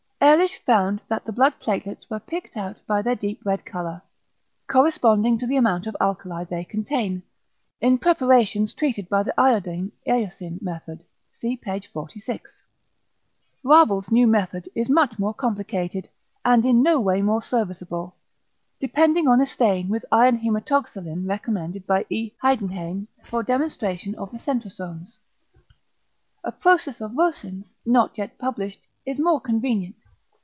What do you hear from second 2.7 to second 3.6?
by their deep